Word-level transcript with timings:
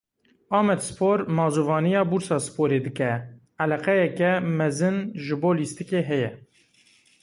Amedspor 0.57 1.17
mazûvaniya 1.35 2.01
Bursaporê 2.09 2.79
dike; 2.85 3.11
Eleqeyeke 3.63 4.31
mezin 4.59 4.97
ji 5.23 5.35
bo 5.41 5.49
lîstikê 5.57 6.01
heye. 6.09 6.29